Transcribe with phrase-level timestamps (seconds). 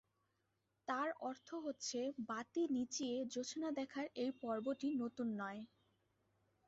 [0.87, 1.99] তার অর্থ হচ্ছে
[2.29, 5.61] বাতি নিচিয়ে জোছনা দেখার এই পর্বটি নতুন নয়।